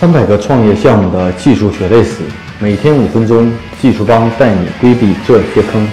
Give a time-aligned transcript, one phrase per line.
[0.00, 2.22] 三百个创业项目的技术血泪史，
[2.58, 5.86] 每天五分钟，技术帮带你规避这些坑。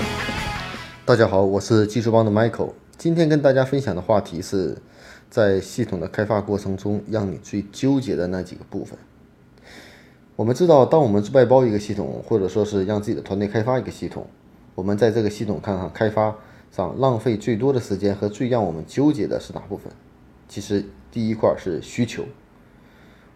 [1.04, 2.72] 大家好，我是技术帮的 Michael。
[2.98, 4.78] 今天跟大家分享的话题是，
[5.30, 8.98] 在系统的开发过程中，让你最纠结的那几个部分。
[10.38, 14.26] 我们知道，当我们外包一个系统，或者说是让自己的团队开发一个系统，
[14.74, 16.34] 我们在这个系统看看开发
[16.72, 19.92] 上浪费最多的时间和最让我们纠结的是哪部分？
[20.48, 22.24] 其实第一块是需求。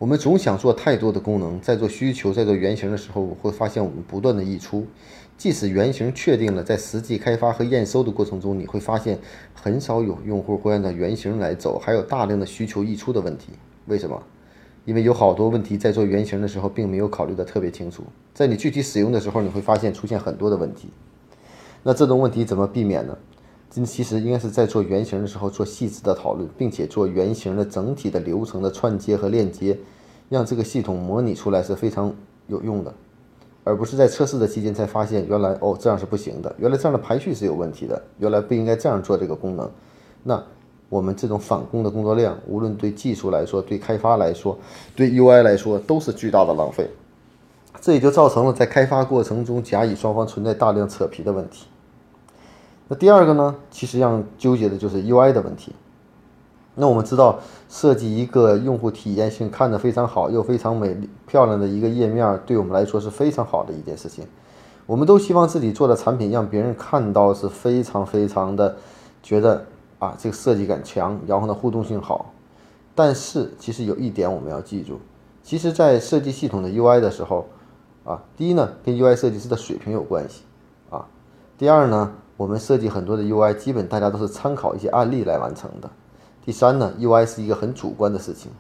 [0.02, 4.84] 我们总想做太多的功能，在做需求、在做原型的时候，会发现我们不断的溢出。
[5.38, 9.20] 即使原型确定了，在实际开发和验收的过程中，你会发现
[9.54, 13.50] 很少有用户会按照原型来走，还有大量的需求溢出的问题。
[13.86, 14.20] 为什么？
[14.86, 18.02] 因为有好多问题在做原型的时候并没有考虑的特别清楚，
[18.34, 20.90] 在你具体使用的时候，你会发现出现很多的问题。
[21.84, 23.16] 那这种问题怎么避免呢？
[23.74, 29.78] 这其实应该是在做原型的时候做细致的讨论，并且做原型的整体的流程的串接和链接，
[30.28, 32.14] 让这个系统模拟出来是非常
[32.48, 32.94] 有用的，
[33.64, 39.72] 而不是在测试的期间才发现原来哦这样是不行的，原来这样的排序是有问题的，原来不应该这样做这个功能。
[40.24, 40.44] 那
[40.90, 44.60] 我们这种返工的工作量，无论对技术来说、对开发来说、
[44.94, 46.90] 对 UI 来说，都是巨大的浪费。
[47.80, 51.68] 这也就造成了在开发过程中甲乙双方存在大量扯皮的问题。
[52.92, 55.74] 那第二个呢，其实让纠结的就是 UI 的问题。
[56.76, 57.40] 那我们知道，
[57.70, 64.28] 设计一个用户体验性看着非常好又非常美丽漂亮的一个页面，对我们来说是非常好的一件事情。
[64.86, 68.76] 我们都希望自己做的产品让别人看到是非常非常的
[69.24, 69.66] 觉得
[69.98, 72.34] 啊，这个设计感强，然后呢互动性好。
[72.94, 75.00] 但是其实有一点我们要记住，
[75.42, 77.48] 其实在设计系统的 UI 的时候，
[78.04, 80.42] 啊，第一呢跟 UI 设计师的水平有关系，
[80.90, 81.08] 啊，
[81.58, 82.12] 第二呢。
[82.42, 85.88] 我们设计很多的 UI，基本大家都是参考一些案例来完成的。
[86.44, 88.52] 第三呢，UI 是一个很主观的事情。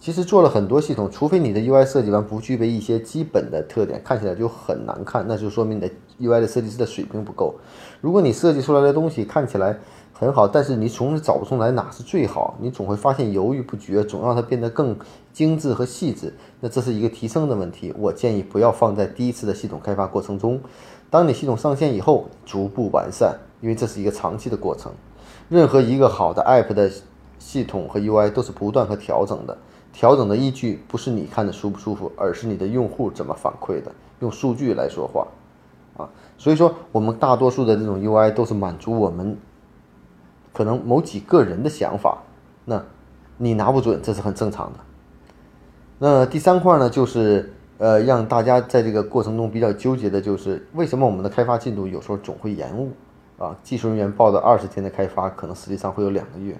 [0.00, 7.54] 其实做了很多系统，除非你的 UI 设计完不具备一些基本的特点，看起来就很难看，那就说明你的 UI 的设计师的水平不够。
[8.00, 9.78] 如果你设计出来的东西看起来
[10.12, 14.96] 很好，但是你总是找不出来哪是最好，你总会发现犹豫不决，总让它变得更
[15.32, 17.94] 精致和细致，那这是一个提升的问题。
[17.96, 20.60] 我建议不要放在第一次的系统开发过程中。
[21.08, 24.92] 当你系统上线以后，逐步完善，因为这是一个长期的过程。
[25.48, 26.90] 任何一个好的 App 的
[27.38, 29.56] 系统和 UI 都是不断和调整的。
[29.92, 35.26] 调整的依据不是你看的舒不舒服，而是你的用户怎么反馈的，用数据来说话
[35.96, 36.10] 啊。
[36.36, 39.38] 所以说，我们大多数的这种 UI 都是满足我们
[40.52, 42.18] 可能某几个人的想法，
[42.64, 42.82] 那
[43.38, 44.78] 你拿不准，这是很正常的。
[45.98, 47.52] 那第三块呢，就是。
[47.78, 52.92] 呃，让大家在这个过程中比较纠结的就是为什么我们的开发进度有时候总会延误
[53.38, 53.54] 啊？
[53.62, 56.56] 技术人员报的二十天的开发，可能实际上会有两个月。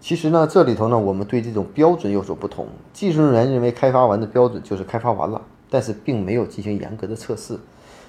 [0.00, 2.68] 其实呢，这里头呢，我们对这种标准有所不同。
[2.92, 7.58] 技术人员认为开发完的标准就是开发完了，但是并没有进行严格的测试。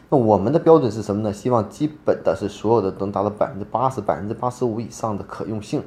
[0.09, 1.34] 那我们的标准是什么呢？
[1.34, 5.81] 希望基本的是所有的能达到百分之八十、百分之八十五以上的可用性，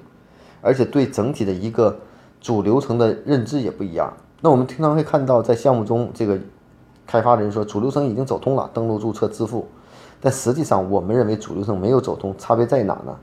[0.60, 2.00] 而且对整体的一个
[2.40, 4.12] 主流程的认知也不一样。
[4.44, 6.36] 那我们经常会看到，在项目中，这个
[7.06, 9.68] 开发人说主流程已经走通了，登录、注册、支付。
[10.20, 13.16] 但实际上，我们认为主流程没有走通，差别在哪呢？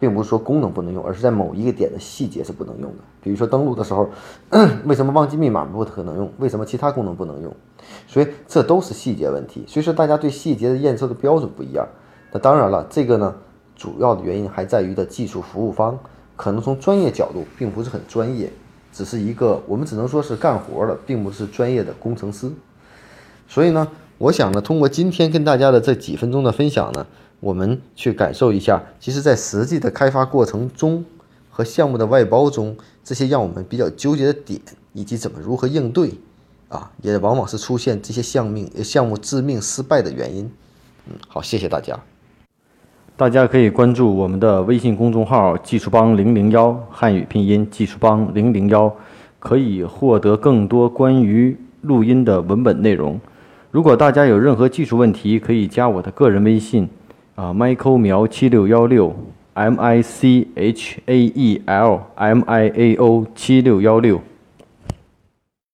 [0.00, 2.98] 并不是说功能不能用，而是在某一个点的细节是不能用的。
[3.20, 4.08] 比如说登录的时候，
[4.84, 6.28] 为什么忘记密码不可能用？
[6.38, 7.54] 为什么其他功能不能用？
[8.08, 9.64] 所以这都是细节问题。
[9.68, 11.86] 所以说，大家对细节的验收的标准不一样。
[12.32, 13.34] 那当然了，这个呢，
[13.76, 15.96] 主要的原因还在于的技术服务方
[16.36, 18.52] 可能从专业角度并不是很专业。
[18.98, 22.50] 只是一个，我们只能说是干活的，并不是专业的工程师。
[23.46, 23.86] 所以呢，
[24.18, 27.06] 我想呢，通过今天跟大家的这几分钟的分享呢，
[27.38, 31.04] 我们去感受一下，其实在实际的开发过程中
[31.48, 34.60] 和项目的外包中，这些让我们比较纠结的点，
[34.92, 36.14] 以及怎么如何应对，
[36.68, 40.50] 啊，也往往是出现这些项命项目致命失败的原因。
[41.06, 41.96] 嗯，好，谢谢大家。
[43.18, 48.94] 大家可以关注我们的微信公众号“技术帮零零幺”汉语拼音“技术帮零零幺”，
[49.40, 53.20] 可以获得更多关于录音的文本内容。
[53.72, 56.88] 如果大家有任何技术问题，可以加我的个人微信，
[57.34, 59.12] 啊，Michael 苗七六幺六
[59.54, 64.20] ，M I C H A E L M I A O 七六幺六。